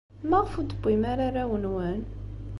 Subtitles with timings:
[0.29, 2.01] Maɣef ur d-tewwim ara arraw-nwen?